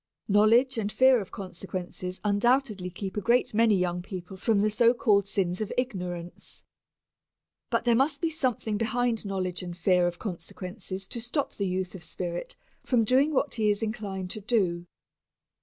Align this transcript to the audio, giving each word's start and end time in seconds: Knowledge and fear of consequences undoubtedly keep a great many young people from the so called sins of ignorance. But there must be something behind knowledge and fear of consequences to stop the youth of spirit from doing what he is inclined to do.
Knowledge 0.27 0.79
and 0.79 0.91
fear 0.91 1.21
of 1.21 1.29
consequences 1.31 2.19
undoubtedly 2.23 2.89
keep 2.89 3.17
a 3.17 3.21
great 3.21 3.53
many 3.53 3.75
young 3.75 4.01
people 4.01 4.35
from 4.35 4.59
the 4.61 4.71
so 4.71 4.95
called 4.95 5.27
sins 5.27 5.61
of 5.61 5.71
ignorance. 5.77 6.63
But 7.69 7.85
there 7.85 7.93
must 7.93 8.19
be 8.19 8.31
something 8.31 8.77
behind 8.79 9.27
knowledge 9.27 9.61
and 9.61 9.77
fear 9.77 10.07
of 10.07 10.17
consequences 10.17 11.05
to 11.05 11.21
stop 11.21 11.53
the 11.53 11.67
youth 11.67 11.93
of 11.93 12.03
spirit 12.03 12.55
from 12.83 13.03
doing 13.03 13.31
what 13.31 13.53
he 13.53 13.69
is 13.69 13.83
inclined 13.83 14.31
to 14.31 14.41
do. 14.41 14.87